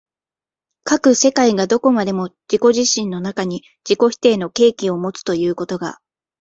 [0.83, 5.99] 斯く世界がどこまでも自己自身の中に自己否定の契機をもつということが、